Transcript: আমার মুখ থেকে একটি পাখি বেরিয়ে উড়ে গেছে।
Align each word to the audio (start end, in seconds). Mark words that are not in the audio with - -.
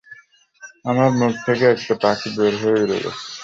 আমার 0.85 1.09
মুখ 1.19 1.33
থেকে 1.45 1.65
একটি 1.73 1.93
পাখি 2.01 2.29
বেরিয়ে 2.37 2.71
উড়ে 2.75 2.97
গেছে। 3.03 3.29